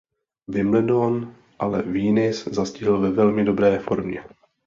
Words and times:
Wimbledon 0.53 1.19
ale 1.59 1.81
Venus 1.83 2.43
zastihl 2.47 2.97
ve 3.01 3.11
velmi 3.11 3.43
dobré 3.45 3.79
formě. 3.79 4.23